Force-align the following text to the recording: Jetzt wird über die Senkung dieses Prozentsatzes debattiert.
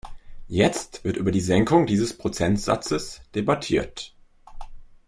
Jetzt 0.47 1.03
wird 1.03 1.15
über 1.17 1.29
die 1.29 1.39
Senkung 1.41 1.85
dieses 1.85 2.17
Prozentsatzes 2.17 3.21
debattiert. 3.35 4.15